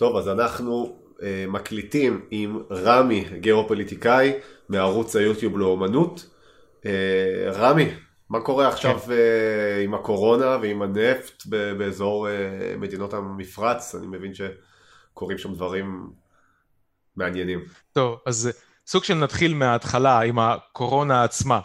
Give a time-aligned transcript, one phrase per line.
[0.00, 4.32] טוב, אז אנחנו אה, מקליטים עם רמי, גיאופוליטיקאי,
[4.68, 6.26] מערוץ היוטיוב לאומנות.
[6.86, 7.90] אה, רמי,
[8.30, 9.12] מה קורה עכשיו כן.
[9.12, 11.46] אה, עם הקורונה ועם הנפט
[11.78, 12.34] באזור אה,
[12.78, 13.94] מדינות המפרץ?
[13.94, 16.10] אני מבין שקורים שם דברים
[17.16, 17.64] מעניינים.
[17.92, 18.50] טוב, אז
[18.86, 21.60] סוג של נתחיל מההתחלה עם הקורונה עצמה.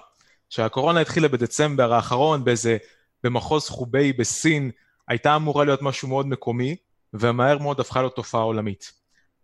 [0.50, 2.78] שהקורונה התחילה בדצמבר האחרון באיזה,
[3.24, 4.72] במחוז חוביי בסין,
[5.08, 6.76] הייתה אמורה להיות משהו מאוד מקומי,
[7.20, 8.92] ומהר מאוד הפכה להיות תופעה עולמית.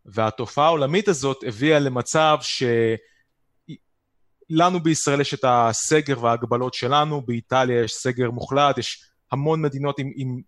[0.05, 2.37] והתופעה העולמית הזאת הביאה למצב
[4.49, 10.11] שלנו בישראל יש את הסגר וההגבלות שלנו, באיטליה יש סגר מוחלט, יש המון מדינות עם,
[10.15, 10.41] עם,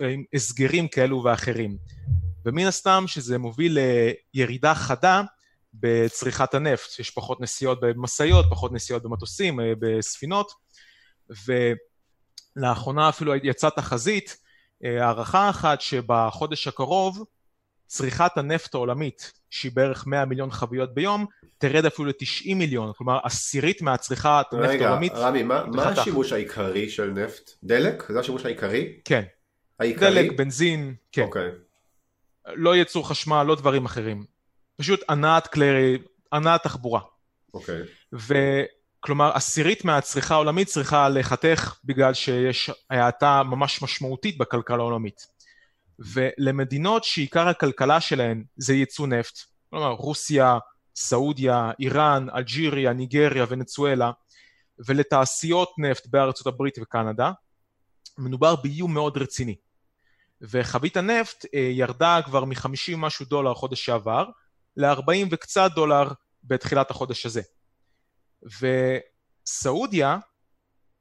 [0.00, 1.76] עם הסגרים כאלו ואחרים.
[2.46, 3.78] ומן הסתם שזה מוביל
[4.34, 5.22] לירידה חדה
[5.74, 10.52] בצריכת הנפט, יש פחות נסיעות במשאיות, פחות נסיעות במטוסים, אה, בספינות,
[12.56, 14.36] ולאחרונה אפילו יצאה תחזית,
[14.82, 17.24] הערכה אחת שבחודש הקרוב
[17.86, 21.26] צריכת הנפט העולמית, שהיא בערך 100 מיליון חביות ביום,
[21.58, 25.12] תרד אפילו ל-90 מיליון, כלומר עשירית מהצריכת הנפט העולמית.
[25.12, 27.50] רגע, רמי, מה, מה השימוש העיקרי של נפט?
[27.64, 28.04] דלק?
[28.12, 29.00] זה השימוש העיקרי?
[29.04, 29.22] כן.
[29.80, 30.10] העיקרי?
[30.10, 31.22] דלק, בנזין, כן.
[31.22, 31.50] אוקיי.
[32.46, 34.24] לא ייצור חשמל, לא דברים אחרים.
[34.76, 35.98] פשוט הנעת כלי,
[36.32, 37.00] הנעת תחבורה.
[37.54, 37.82] אוקיי.
[39.00, 45.26] וכלומר, עשירית מהצריכה העולמית צריכה להיחתך בגלל שיש האטה ממש משמעותית בכלכלה העולמית.
[45.98, 49.38] ולמדינות שעיקר הכלכלה שלהן זה ייצוא נפט,
[49.70, 50.58] כלומר רוסיה,
[50.96, 54.10] סעודיה, איראן, אלג'יריה, ניגריה, ונצואלה,
[54.86, 57.32] ולתעשיות נפט בארצות הברית וקנדה,
[58.18, 59.56] מדובר באיום מאוד רציני.
[60.42, 64.24] וחבית הנפט אה, ירדה כבר מ-50 משהו דולר חודש שעבר,
[64.76, 66.08] ל-40 וקצת דולר
[66.44, 67.42] בתחילת החודש הזה.
[68.42, 70.18] וסעודיה,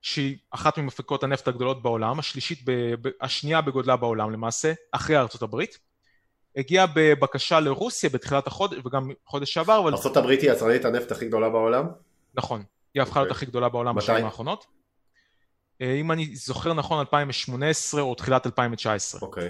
[0.02, 2.72] שהיא אחת ממפיקות הנפט הגדולות בעולם, השלישית, ב,
[3.22, 5.78] השנייה בגודלה בעולם למעשה, אחרי ארצות הברית,
[6.56, 9.94] הגיעה בבקשה לרוסיה בתחילת החודש, וגם חודש שעבר, אבל...
[9.94, 11.88] ארצות הברית היא יצרנית הנפט הכי גדולה בעולם?
[12.36, 13.36] נכון, היא הפכה להיות okay.
[13.36, 14.66] הכי גדולה בעולם בשנים האחרונות.
[15.82, 19.22] אה, אם אני זוכר נכון, 2018 או תחילת 2019.
[19.22, 19.50] אוקיי.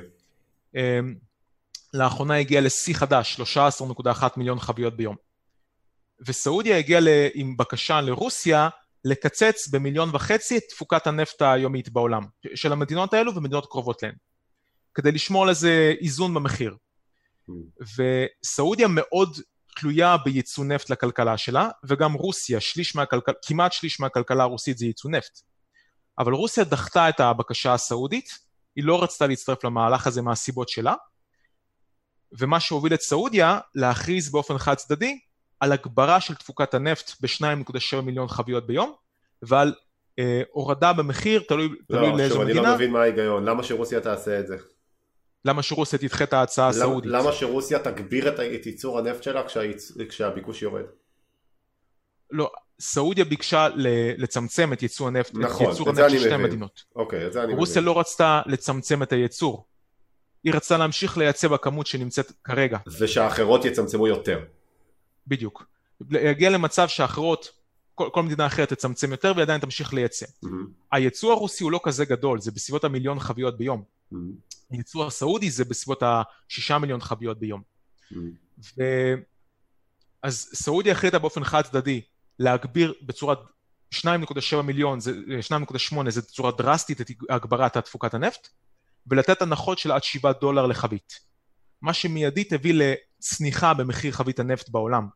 [0.76, 0.80] Okay.
[1.94, 5.16] לאחרונה הגיעה לשיא חדש, 13.1 מיליון חביות ביום.
[6.28, 7.02] וסעודיה הגיעה
[7.34, 8.70] עם בקשה לרוסיה
[9.06, 12.24] לקצץ במיליון וחצי את תפוקת הנפט היומית בעולם,
[12.56, 14.16] של המדינות האלו ומדינות קרובות להן,
[14.94, 16.76] כדי לשמור על איזה איזון במחיר.
[17.98, 19.38] וסעודיה מאוד
[19.80, 25.12] תלויה בייצוא נפט לכלכלה שלה, וגם רוסיה, שליש מהכלכל, כמעט שליש מהכלכלה הרוסית זה ייצוא
[25.12, 25.40] נפט.
[26.20, 28.30] אבל רוסיה דחתה את הבקשה הסעודית,
[28.76, 30.94] היא לא רצתה להצטרף למהלך הזה מהסיבות שלה,
[32.40, 35.20] ומה שהוביל את סעודיה להכריז באופן חד צדדי
[35.60, 38.94] על הגברה של תפוקת הנפט ב-2.7 מיליון חביות ביום,
[39.42, 39.74] ועל
[40.20, 42.54] אה, הורדה במחיר, תלוי, לא, תלוי לאיזו מדינה.
[42.54, 44.58] לא, אני לא מבין מה ההיגיון, למה שרוסיה תעשה את זה?
[45.46, 47.12] למה שרוסיה תדחה את ההצעה הסעודית?
[47.12, 49.92] למה שרוסיה תגביר את, את ייצור הנפט שלה כשהיצ...
[50.10, 50.86] כשהביקוש יורד?
[52.32, 53.68] לא, סעודיה ביקשה
[54.18, 56.84] לצמצם את ייצוא הנפט, נכון, את ייצור הנפט של שתי מדינות.
[56.96, 57.60] אוקיי, את זה אני מבין.
[57.60, 59.66] רוסיה לא רצתה לצמצם את הייצור.
[60.44, 62.78] היא רצתה להמשיך לייצא בכמות שנמצאת כרגע.
[63.00, 64.40] ושהאחרות יצמצמו יותר.
[65.30, 65.66] בדיוק.
[66.10, 67.52] להגיע למצב שהאחרות,
[67.96, 70.26] כל, כל מדינה אחרת תצמצם יותר ועדיין תמשיך לייצא.
[70.26, 70.48] Mm-hmm.
[70.92, 73.84] הייצוא הרוסי הוא לא כזה גדול, זה בסביבות המיליון חביות ביום.
[73.84, 74.16] Mm-hmm.
[74.70, 77.62] הייצוא הסעודי זה בסביבות השישה מיליון חביות ביום.
[77.62, 78.16] Mm-hmm.
[78.78, 78.84] ו...
[80.24, 82.02] אז סעודיה החליטה באופן חד צדדי
[82.40, 83.36] להגביר בצורה
[83.96, 88.48] 2.7 מיליון, 2.8 זה בצורה דרסטית את הגברת התפוקת הנפט,
[89.08, 91.20] ולתת הנחות של עד 7 דולר לחבית.
[91.82, 95.08] מה שמיידית הביא לצניחה במחיר חבית הנפט בעולם.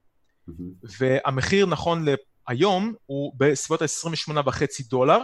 [0.50, 0.88] Mm-hmm.
[1.00, 2.06] והמחיר נכון
[2.50, 5.20] להיום הוא בסביבות ה-28.5 דולר,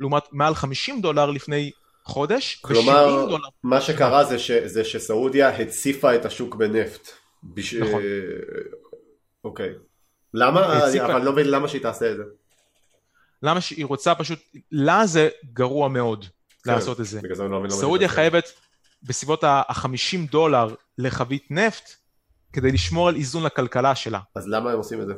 [0.00, 1.70] לעומת מעל 50 דולר לפני
[2.04, 3.48] חודש, כלומר, דולר.
[3.62, 7.08] מה שקרה זה, ש, זה שסעודיה הציפה את השוק בנפט.
[7.42, 7.74] בש...
[7.74, 8.02] נכון.
[9.44, 9.74] אוקיי.
[10.34, 10.72] למה?
[10.72, 11.06] הציפה...
[11.06, 12.22] אבל לא מבין למה שהיא תעשה את זה.
[13.42, 14.38] למה שהיא רוצה פשוט,
[14.72, 16.26] לה זה גרוע מאוד.
[16.64, 17.20] כן, לעשות את זה.
[17.38, 18.52] לא סעודיה חייבת
[19.02, 21.90] בסביבות ה-50 דולר לחבית נפט
[22.54, 24.20] כדי לשמור על איזון לכלכלה שלה.
[24.34, 25.14] אז למה הם עושים את זה?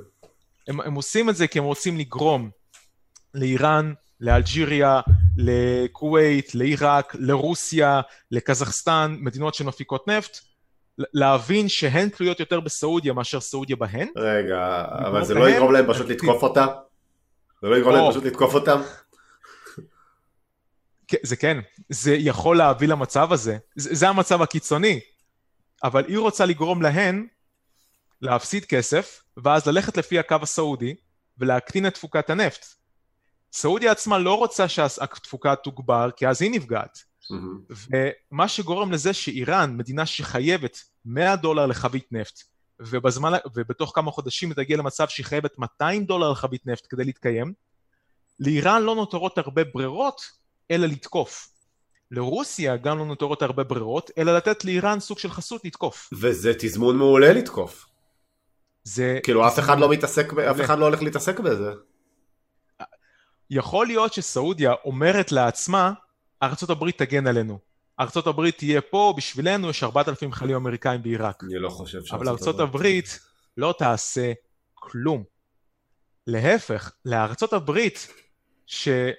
[0.68, 2.50] הם, הם עושים את זה כי הם רוצים לגרום
[3.34, 5.00] לאיראן, לאלג'יריה,
[5.36, 8.00] לכווית, לעיראק, לרוסיה,
[8.30, 10.38] לקזחסטן, מדינות שמפיקות נפט,
[10.98, 14.08] להבין שהן תלויות יותר בסעודיה מאשר סעודיה בהן.
[14.16, 16.66] רגע, אבל זה לא יגרום להם פשוט לתקוף אותה?
[17.62, 18.80] זה לא יגרום להם פשוט לתקוף אותם?
[21.22, 25.00] זה כן, זה יכול להביא למצב הזה, זה, זה המצב הקיצוני,
[25.84, 27.26] אבל היא רוצה לגרום להן
[28.20, 30.94] להפסיד כסף, ואז ללכת לפי הקו הסעודי
[31.38, 32.66] ולהקטין את תפוקת הנפט.
[33.52, 36.98] סעודיה עצמה לא רוצה שהתפוקה תוגבר, כי אז היא נפגעת.
[37.30, 37.60] מהמם.
[38.30, 42.42] ומה שגורם לזה שאיראן, מדינה שחייבת 100 דולר לחבית נפט,
[42.80, 47.52] ובזמן, ובתוך כמה חודשים היא תגיע למצב שהיא חייבת 200 דולר לחבית נפט כדי להתקיים,
[48.40, 50.20] לאיראן לא נותרות הרבה ברירות,
[50.70, 51.48] אלא לתקוף.
[52.10, 56.10] לרוסיה גם לא נותרות הרבה ברירות, אלא לתת לאיראן סוג של חסות לתקוף.
[56.12, 57.86] וזה תזמון מעולה לתקוף.
[58.84, 59.18] זה...
[59.22, 60.60] כאילו אף אחד לא מתעסק, אף.
[60.60, 61.70] אחד לא הולך להתעסק בזה.
[63.50, 65.92] יכול להיות שסעודיה אומרת לעצמה,
[66.42, 67.58] ארה"ב תגן עלינו.
[68.00, 71.44] ארה"ב תהיה פה, בשבילנו יש 4,000 חיילים אמריקאים בעיראק.
[71.44, 73.20] אני לא חושב שארצות אבל ארצות הברית
[73.56, 74.32] לא תעשה
[74.74, 75.24] כלום.
[76.26, 78.08] להפך, לארצות הברית,
[78.66, 79.14] שהיא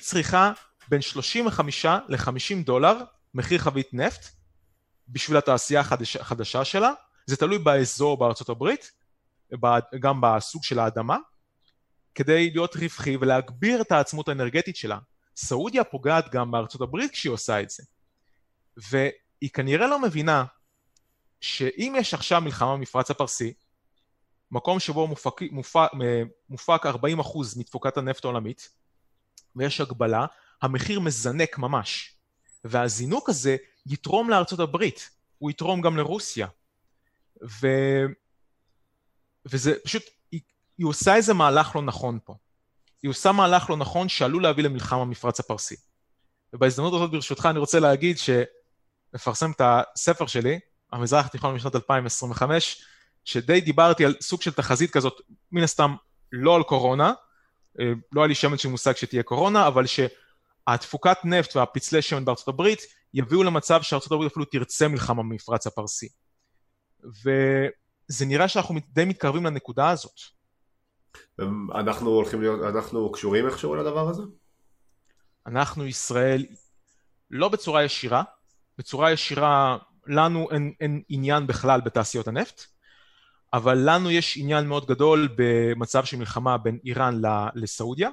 [0.00, 0.52] צריכה
[0.90, 2.96] בין 35 ל-50 דולר
[3.34, 4.26] מחיר חבית נפט
[5.08, 5.82] בשביל התעשייה
[6.20, 6.92] החדשה, שלה,
[7.26, 8.90] זה תלוי באזור בארצות הברית,
[10.00, 11.16] גם בסוג של האדמה,
[12.14, 14.98] כדי להיות רווחי ולהגביר את העצמות האנרגטית שלה.
[15.36, 17.82] סעודיה פוגעת גם בארצות הברית כשהיא עושה את זה.
[18.76, 20.44] והיא כנראה לא מבינה
[21.40, 23.52] שאם יש עכשיו מלחמה במפרץ הפרסי,
[24.50, 25.88] מקום שבו מופק, מופק,
[26.48, 26.88] מופק 40%
[27.56, 28.70] מתפוקת הנפט העולמית,
[29.56, 30.26] ויש הגבלה,
[30.62, 32.16] המחיר מזנק ממש.
[32.64, 36.46] והזינוק הזה יתרום לארצות הברית, הוא יתרום גם לרוסיה.
[37.42, 37.66] ו...
[39.46, 40.02] וזה פשוט,
[40.32, 40.40] היא,
[40.78, 42.34] היא עושה איזה מהלך לא נכון פה.
[43.02, 45.76] היא עושה מהלך לא נכון שעלול להביא למלחמה במפרץ הפרסי.
[46.52, 50.58] ובהזדמנות הזאת ברשותך אני רוצה להגיד שמפרסם את הספר שלי,
[50.92, 52.84] המזרח התיכון משנת 2025,
[53.24, 55.20] שדי דיברתי על סוג של תחזית כזאת,
[55.52, 55.94] מן הסתם
[56.32, 57.12] לא על קורונה,
[57.80, 59.86] אה, לא היה לי שמץ של מושג שתהיה קורונה, אבל
[60.68, 62.80] שהתפוקת נפט והפצלי שמן בארצות הברית
[63.14, 66.08] יביאו למצב שארצות הברית אפילו תרצה מלחמה במפרץ הפרסי.
[67.04, 70.20] וזה נראה שאנחנו די מתקרבים לנקודה הזאת.
[71.74, 74.22] אנחנו הולכים להיות, אנחנו קשורים איכשהו לדבר הזה?
[75.46, 76.46] אנחנו ישראל,
[77.30, 78.22] לא בצורה ישירה,
[78.78, 82.62] בצורה ישירה לנו אין, אין עניין בכלל בתעשיות הנפט,
[83.52, 87.20] אבל לנו יש עניין מאוד גדול במצב של מלחמה בין איראן
[87.54, 88.10] לסעודיה.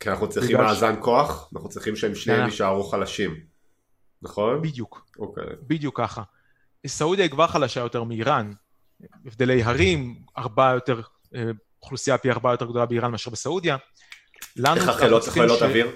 [0.00, 2.44] כי אנחנו צריכים בגלל מאזן כוח, אנחנו צריכים שהם שניהם כן.
[2.46, 3.40] יישארו חלשים.
[4.22, 4.62] נכון?
[4.62, 5.44] בדיוק, אוקיי.
[5.62, 6.22] בדיוק ככה.
[6.86, 8.52] סעודיה היא כבר חלשה יותר מאיראן.
[9.26, 11.00] הבדלי הרים, ארבעה יותר,
[11.34, 11.42] אה,
[11.82, 13.76] אוכלוסייה פי ארבעה יותר גדולה באיראן מאשר בסעודיה.
[14.56, 15.90] לנו איך החילות חילות ש- אוויר?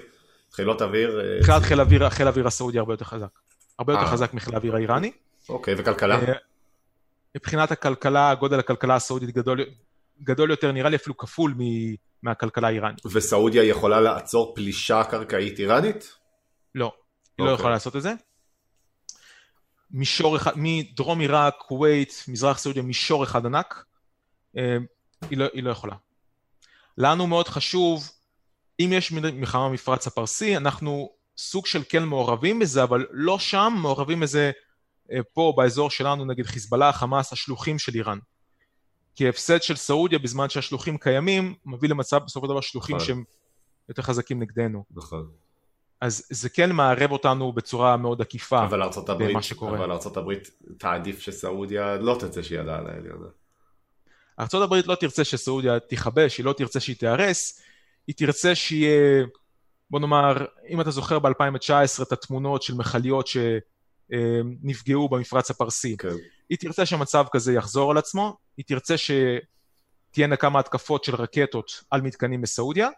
[0.51, 1.19] חילות אוויר?
[1.19, 3.39] אה, מבחינת חיל האוויר, חיל האוויר הסעודי הרבה יותר חזק.
[3.79, 4.11] הרבה יותר אה.
[4.11, 5.11] חזק מחיל האוויר האיראני.
[5.49, 6.15] אוקיי, וכלכלה?
[6.15, 6.33] אה,
[7.35, 9.65] מבחינת הכלכלה, גודל הכלכלה הסעודית גדול,
[10.23, 13.05] גדול יותר, נראה לי אפילו כפול מ- מהכלכלה האיראנית.
[13.05, 16.13] וסעודיה יכולה לעצור פלישה קרקעית איראנית?
[16.75, 16.91] לא,
[17.37, 17.53] היא לא אוקיי.
[17.53, 18.13] יכולה לעשות את זה.
[19.91, 23.85] מישור אחד, מדרום עיראק, כווית, מזרח סעודיה, מישור אחד ענק,
[24.57, 24.77] אה,
[25.29, 25.95] היא לא, היא לא יכולה.
[26.97, 28.11] לנו מאוד חשוב,
[28.79, 34.19] אם יש מלחמה במפרץ הפרסי, אנחנו סוג של כן מעורבים בזה, אבל לא שם, מעורבים
[34.19, 34.51] בזה
[35.11, 38.19] אה, פה באזור שלנו נגד חיזבאללה, חמאס, השלוחים של איראן.
[39.15, 43.07] כי ההפסד של סעודיה בזמן שהשלוחים קיימים, מביא למצב בסופו של דבר שלוחים נכון.
[43.07, 43.23] שהם
[43.89, 44.83] יותר חזקים נגדנו.
[44.91, 45.27] נכון.
[46.01, 48.65] אז זה כן מערב אותנו בצורה מאוד עקיפה.
[48.65, 49.77] אבל ארצות הברית, במה שקורה.
[49.77, 53.27] אבל הברית תעדיף שסעודיה לא תצא שידה על העליונה.
[54.39, 57.61] ארה"ב לא תרצה שסעודיה תיכבש, היא לא תרצה שהיא תיהרס,
[58.07, 59.25] היא תרצה שיהיה,
[59.89, 63.27] בוא נאמר, אם אתה זוכר ב-2019 את התמונות של מכליות
[64.11, 66.09] שנפגעו במפרץ הפרסי, כן.
[66.49, 72.01] היא תרצה שמצב כזה יחזור על עצמו, היא תרצה שתהיינה כמה התקפות של רקטות על
[72.01, 72.89] מתקנים בסעודיה,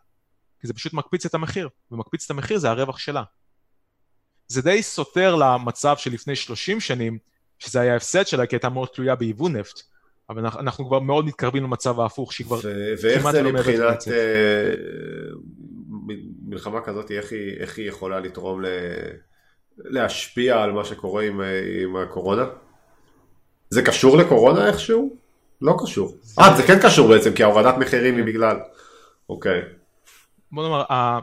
[0.61, 3.23] כי זה פשוט מקפיץ את המחיר, ומקפיץ את המחיר זה הרווח שלה.
[4.47, 7.17] זה די סותר למצב של לפני 30 שנים,
[7.59, 9.81] שזה היה הפסד שלה, כי הייתה מאוד תלויה ביבוא נפט.
[10.29, 12.59] אבל אנחנו, אנחנו כבר מאוד מתקרבים למצב ההפוך, שהיא כבר...
[12.63, 14.03] ו- ואיך כמעט זה לא מבחינת
[15.89, 18.67] מ- מלחמה כזאת, איך היא, איך היא יכולה לתרום ל...
[19.77, 22.45] להשפיע על מה שקורה עם, אה, עם הקורונה?
[23.69, 25.15] זה קשור לקורונה איכשהו?
[25.61, 26.17] לא קשור.
[26.39, 28.57] אה, זה כן קשור בעצם, כי ההורדת מחירים היא בגלל.
[29.29, 29.61] אוקיי.
[30.51, 31.19] בוא נאמר, ה...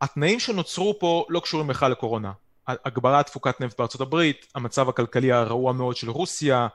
[0.00, 2.32] התנאים שנוצרו פה לא קשורים בכלל לקורונה.
[2.68, 6.68] הגברת תפוקת נפט בארצות הברית, המצב הכלכלי הרעוע מאוד של רוסיה,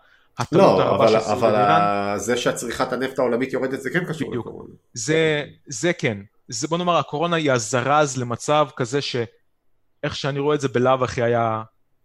[0.51, 4.45] לא, אבל, אבל ה- זה שהצריכת הנפט העולמית יורדת זה כן קשור בדיוק.
[4.47, 4.69] לקורונה.
[4.93, 6.17] זה, זה כן.
[6.47, 8.99] זה, בוא נאמר, הקורונה היא הזרז למצב כזה
[10.01, 11.63] שאיך שאני רואה את זה בלאו הכי היה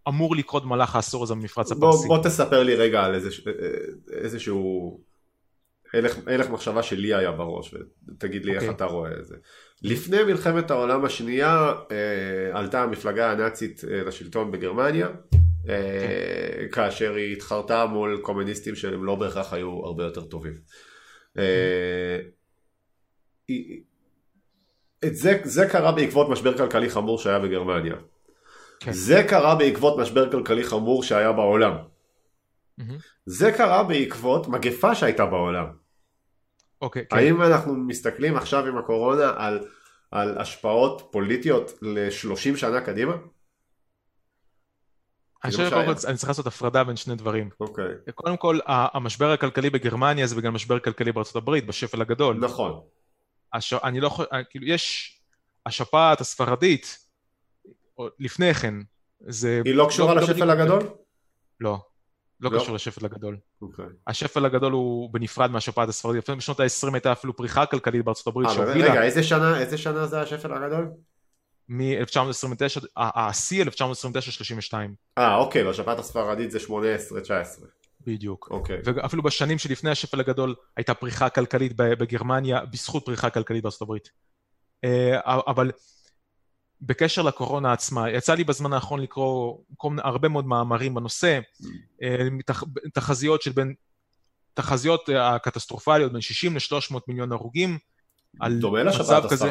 [0.09, 2.09] אמור לקרות במהלך העשור הזה במפרץ בוא, הפרסי.
[2.09, 3.31] בוא תספר לי רגע על איזה,
[4.13, 5.01] איזשהו
[5.95, 7.75] הלך, הלך מחשבה שלי היה בראש
[8.09, 8.55] ותגיד לי okay.
[8.55, 8.75] איך אוקיי.
[8.75, 9.37] אתה רואה את זה.
[9.83, 15.09] לפני מלחמת העולם השנייה אה, עלתה המפלגה הנאצית אה, לשלטון בגרמניה
[15.69, 20.59] אה, כאשר היא התחרתה מול קומוניסטים שהם לא בהכרח היו הרבה יותר טובים.
[21.39, 22.19] אה,
[23.49, 23.83] היא,
[25.05, 27.95] את זה, זה קרה בעקבות משבר כלכלי חמור שהיה בגרמניה.
[28.81, 28.93] כן.
[28.93, 31.77] זה קרה בעקבות משבר כלכלי חמור שהיה בעולם.
[32.79, 32.99] מהמם.
[33.27, 35.67] זה קרה בעקבות מגפה שהייתה בעולם.
[36.83, 37.17] אוקיי, כן.
[37.17, 39.69] האם אנחנו מסתכלים עכשיו עם הקורונה על,
[40.11, 43.13] על השפעות פוליטיות ל-30 שנה קדימה?
[43.13, 43.21] אני
[45.45, 45.95] מה חושב קודם שהיה.
[45.95, 47.51] כל אני צריך לעשות הפרדה בין שני דברים.
[47.61, 47.95] אוקיי.
[48.15, 52.37] קודם כל, המשבר הכלכלי בגרמניה זה בגלל משבר כלכלי בארצות הברית, בשפל הגדול.
[52.41, 52.81] נכון.
[53.57, 53.73] הש...
[53.73, 55.17] אני לא יכול, כאילו, יש
[55.67, 56.99] השפעת הספרדית,
[58.19, 58.75] לפני כן,
[59.21, 59.63] זה...
[59.65, 60.89] היא לא קשורה לא לשפל בדיוק- הגדול?
[61.61, 61.79] לא,
[62.41, 62.61] לא לא?
[62.61, 63.37] קשור לשפל הגדול.
[63.63, 63.85] אוקיי.
[64.07, 68.49] השפל הגדול הוא בנפרד מהשפעת הספרדית, לפעמים בשנות ה-20 הייתה אפילו פריחה כלכלית בארצות הברית
[68.49, 68.67] אה, באמת?
[68.67, 70.89] שהובילה רגע, איזה שנה, איזה שנה זה השפל הגדול?
[71.69, 74.75] מ-1929, השיא 1929-32,
[75.19, 76.71] אה, אוקיי, בשפעת הספרדית זה 18-19.
[78.07, 78.49] בדיוק.
[78.51, 78.79] אוקיי.
[78.85, 84.11] ואפילו בשנים שלפני השפל הגדול הייתה פריחה כלכלית בגרמניה, בזכות פריחה כלכלית בארצות הברית.
[84.85, 85.71] אה, אבל
[86.81, 89.59] בקשר לקורונה עצמה, יצא לי בזמן האחרון לקרוא
[89.99, 91.41] הרבה מאוד מאמרים בנושא,
[92.03, 92.29] אה,
[92.95, 93.75] תחזיות של בין,
[94.55, 97.79] תחזיות אה, הקטסטרופליות בין 60 ל-300 מיליון הרוגים,
[98.41, 98.61] על
[99.01, 99.51] מצב כזה-.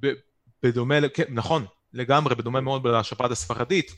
[0.00, 0.12] ב-
[0.62, 3.92] בדומה, כן, נכון, לגמרי, בדומה מאוד לשפעת הספרדית.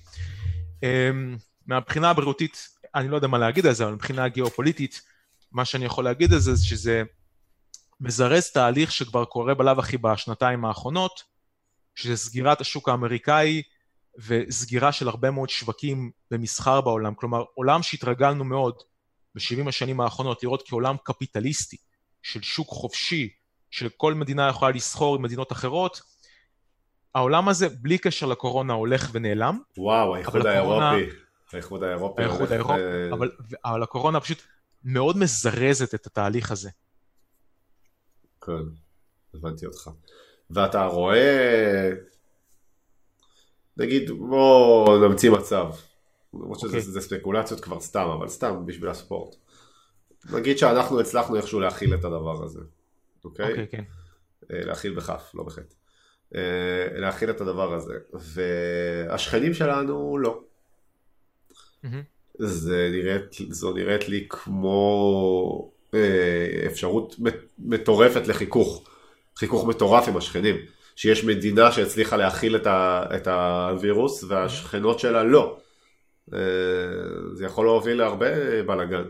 [1.66, 5.02] מהבחינה הבריאותית, אני לא יודע מה להגיד על זה, אבל מבחינה הגיאופוליטית,
[5.52, 7.02] מה שאני יכול להגיד על זה, זה שזה
[8.00, 11.22] מזרז תהליך שכבר קורה בלאו הכי בשנתיים האחרונות,
[11.94, 13.62] שזה סגירת השוק האמריקאי
[14.18, 17.14] וסגירה של הרבה מאוד שווקים במסחר בעולם.
[17.14, 18.74] כלומר, עולם שהתרגלנו מאוד
[19.34, 21.76] ב-70 השנים האחרונות לראות כעולם קפיטליסטי,
[22.22, 23.28] של שוק חופשי,
[23.70, 26.00] שכל מדינה יכולה לסחור עם מדינות אחרות,
[27.14, 29.58] העולם הזה, בלי קשר לקורונה, הולך ונעלם.
[29.78, 31.16] וואו, האיחוד הקורונה- האירופי.
[31.52, 32.22] האיחוד האירופי.
[32.22, 32.80] האיחוד האירופי,
[33.12, 33.30] אבל,
[33.64, 34.38] אבל הקורונה פשוט
[34.84, 36.70] מאוד מזרזת את התהליך הזה.
[38.40, 38.52] כן,
[39.34, 39.90] הבנתי אותך.
[40.50, 41.90] ואתה רואה,
[43.76, 45.70] נגיד, בוא נמציא מצב,
[46.34, 47.02] למרות שזה אוקיי.
[47.02, 49.36] ספקולציות כבר סתם, אבל סתם בשביל הספורט.
[50.32, 52.60] נגיד שאנחנו הצלחנו איכשהו להכיל את הדבר הזה,
[53.24, 53.50] אוקיי?
[53.50, 53.84] אוקיי, כן.
[54.50, 55.74] אה, להכיל בכף, לא בחטא.
[56.34, 60.40] אה, להכיל את הדבר הזה, והשכנים שלנו לא.
[62.38, 66.00] זה נראית, זו נראית לי כמו אה,
[66.66, 68.84] אפשרות מט- מטורפת לחיכוך,
[69.38, 70.56] חיכוך מטורף עם השכנים,
[70.96, 75.56] שיש מדינה שהצליחה להכיל את, ה, את הווירוס והשכנות שלה לא.
[76.34, 76.38] אה,
[77.32, 78.26] זה יכול להוביל להרבה
[78.66, 79.02] בלאגן.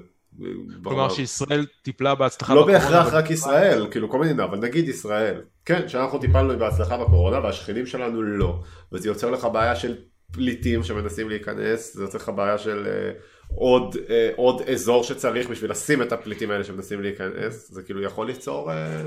[0.84, 4.88] כלומר שישראל טיפלה בהצלחה לא בקורונה, בהכרח אבל- רק ישראל, כאילו כל מדינה, אבל נגיד
[4.88, 5.34] ישראל.
[5.64, 8.60] כן, שאנחנו טיפלנו בהצלחה בקורונה והשכנים שלנו לא.
[8.92, 9.94] וזה יוצר לך בעיה של
[10.36, 13.12] פליטים שמנסים להיכנס, זה יוצר לך בעיה של אה,
[13.54, 17.70] עוד, אה, עוד אזור שצריך בשביל לשים את הפליטים האלה שמנסים להיכנס.
[17.70, 18.72] זה כאילו יכול ליצור...
[18.72, 19.02] אה,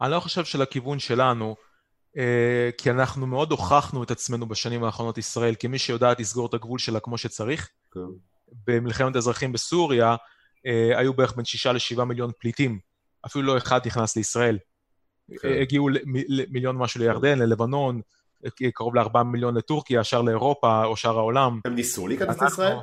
[0.00, 1.56] אני לא חושב שלכיוון שלנו,
[2.16, 6.78] אה, כי אנחנו מאוד הוכחנו את עצמנו בשנים האחרונות ישראל כמי שיודעת לסגור את הגבול
[6.78, 7.68] שלה כמו שצריך.
[7.92, 8.00] כן.
[8.66, 10.16] במלחמת האזרחים בסוריה
[10.66, 12.78] אה, היו בערך בין שישה לשבעה מיליון פליטים,
[13.26, 14.58] אפילו לא אחד נכנס לישראל.
[15.42, 15.48] כן.
[15.60, 15.88] הגיעו
[16.28, 18.02] למיליון משהו לירדן, ללבנון, אה,
[18.74, 21.60] קרוב לארבעה מיליון לטורקיה, השאר לאירופה או שאר העולם.
[21.64, 22.76] הם ניסו להיכנס לישראל?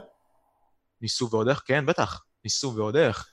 [1.01, 3.27] ניסו ועוד איך, כן, בטח, ניסו ועוד איך.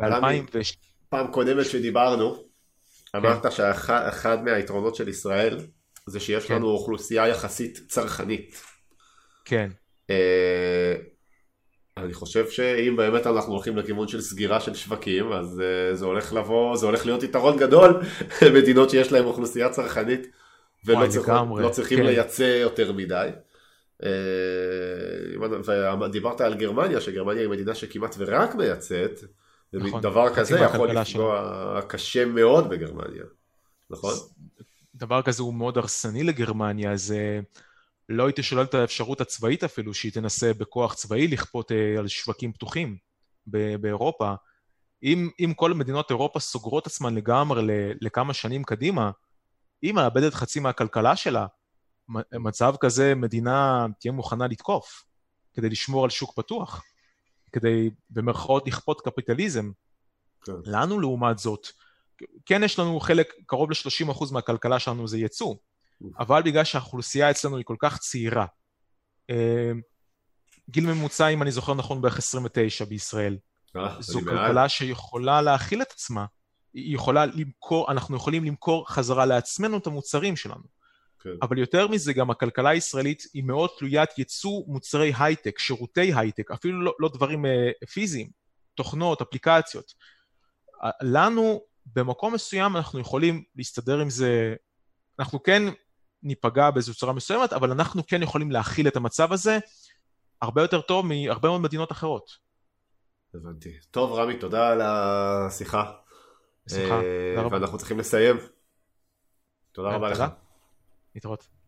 [0.00, 2.34] רמי, ב-2000 פעם קודמת שדיברנו,
[3.12, 3.18] כן.
[3.18, 5.58] אמרת שאחד מהיתרונות של ישראל
[6.06, 6.54] זה שיש כן.
[6.54, 8.62] לנו אוכלוסייה יחסית צרכנית.
[9.44, 9.70] כן,
[10.10, 10.94] אה,
[11.96, 16.32] אני חושב שאם באמת אנחנו הולכים לכיוון של סגירה של שווקים, אז אה, זה הולך
[16.32, 18.00] לבוא, זה הולך להיות יתרון גדול
[18.46, 20.26] למדינות שיש להן אוכלוסייה צרכנית
[20.84, 22.04] ולא לגמרי, לא צריכים כן.
[22.04, 23.28] לייצא יותר מדי.
[24.02, 29.20] אה, ודיברת על גרמניה, שגרמניה היא מדינה שכמעט ורק מייצאת,
[29.72, 33.24] נכון, דבר חצי כזה יכול לפגוע קשה מאוד בגרמניה,
[33.90, 34.14] נכון?
[34.94, 37.40] דבר כזה הוא מאוד הרסני לגרמניה, זה
[38.08, 42.52] לא הייתי שולל את האפשרות הצבאית אפילו, שהיא תנסה בכוח צבאי לכפות אה, על שווקים
[42.52, 42.96] פתוחים
[43.80, 44.34] באירופה.
[45.02, 47.62] אם, אם כל מדינות אירופה סוגרות עצמן לגמרי
[48.00, 49.10] לכמה שנים קדימה,
[49.82, 51.46] היא מאבדת חצי מהכלכלה שלה.
[52.32, 55.04] מצב כזה מדינה תהיה מוכנה לתקוף
[55.54, 56.84] כדי לשמור על שוק פתוח,
[57.52, 59.70] כדי במרכאות לכפות קפיטליזם.
[60.44, 60.52] כן.
[60.64, 61.66] לנו לעומת זאת,
[62.46, 65.54] כן יש לנו חלק, קרוב ל-30% מהכלכלה שלנו זה ייצוא,
[66.18, 68.46] אבל בגלל שהאוכלוסייה אצלנו היא כל כך צעירה,
[69.30, 69.72] אה,
[70.70, 73.38] גיל ממוצע, אם אני זוכר נכון, בערך 29 בישראל,
[73.76, 74.20] אה, זו.
[74.20, 76.26] כלכלה שיכולה להכיל את עצמה,
[76.74, 80.62] היא יכולה למכור, אנחנו יכולים למכור חזרה לעצמנו את המוצרים שלנו.
[81.20, 81.30] כן.
[81.42, 86.82] אבל יותר מזה, גם הכלכלה הישראלית היא מאוד תלוית ייצוא מוצרי הייטק, שירותי הייטק, אפילו
[86.82, 88.30] לא, לא דברים אה, פיזיים,
[88.74, 89.92] תוכנות, אפליקציות.
[91.02, 94.54] לנו, במקום מסוים אנחנו יכולים להסתדר עם זה,
[95.18, 95.62] אנחנו כן
[96.22, 99.58] ניפגע באיזו צורה מסוימת, אבל אנחנו כן יכולים להכיל את המצב הזה
[100.42, 102.30] הרבה יותר טוב מהרבה מאוד מדינות אחרות.
[103.34, 103.78] הבנתי.
[103.90, 105.92] טוב, רמי, תודה על השיחה.
[106.70, 108.36] בשמחה, אה, ואנחנו צריכים לסיים.
[109.72, 110.24] תודה רבה אה, לך.
[111.14, 111.59] להתראות.